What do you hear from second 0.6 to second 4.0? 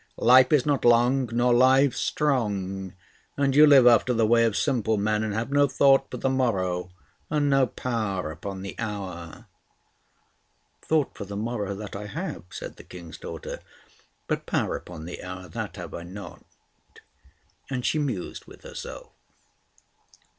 not long, nor lives strong; and you live